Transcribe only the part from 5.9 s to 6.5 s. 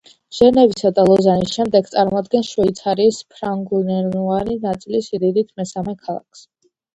ქალაქს.